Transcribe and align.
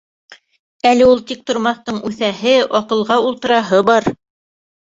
Әле 0.91 1.09
ул 1.09 1.21
тик 1.31 1.43
тормаҫтың 1.51 1.99
үҫәһе, 2.11 2.57
аҡылға 2.81 3.21
ултыраһы 3.29 3.83
бар. 3.93 4.09